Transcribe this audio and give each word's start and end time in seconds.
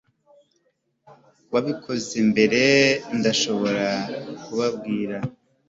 wabikoze 1.53 2.17
mbere, 2.29 2.63
ndashobora 3.17 3.87
kubabwira 4.43 5.17